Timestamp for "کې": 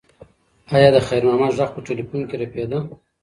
2.29-2.35